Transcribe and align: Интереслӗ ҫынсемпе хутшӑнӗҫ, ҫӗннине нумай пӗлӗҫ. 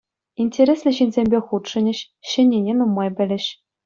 Интереслӗ 0.43 0.91
ҫынсемпе 0.99 1.39
хутшӑнӗҫ, 1.49 1.99
ҫӗннине 2.31 2.73
нумай 2.79 3.09
пӗлӗҫ. 3.21 3.45